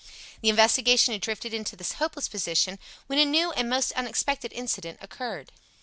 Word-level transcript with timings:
The 0.41 0.49
investigation 0.49 1.11
had 1.11 1.21
drifted 1.21 1.53
into 1.53 1.75
this 1.75 1.91
hopeless 1.91 2.27
position 2.27 2.79
when 3.05 3.19
a 3.19 3.23
new 3.23 3.51
and 3.51 3.69
most 3.69 3.91
unexpected 3.91 4.51
incident 4.51 4.97
occurred. 4.99 5.51